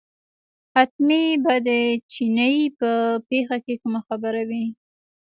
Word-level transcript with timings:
حتمي 0.73 1.23
به 1.43 1.55
د 1.67 1.69
چیني 2.11 2.53
په 2.79 2.91
پېښه 3.29 3.57
کې 3.65 3.73
کومه 3.81 3.99
خبره 4.07 4.41
وي. 4.49 4.65